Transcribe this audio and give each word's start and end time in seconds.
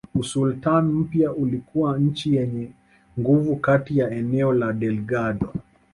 Usultani 0.15 0.93
mpya 0.93 1.31
ulikuwa 1.33 1.99
nchi 1.99 2.35
yenye 2.35 2.71
nguvu 3.19 3.55
kati 3.55 3.97
ya 3.97 4.11
eneo 4.11 4.53
la 4.53 4.73
Delgado 4.73 5.53